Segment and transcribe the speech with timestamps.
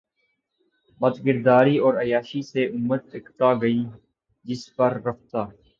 [1.01, 3.77] بدکرداری اور عیاشی سے امت اکتا گئ
[4.45, 5.41] جس پر رفتہ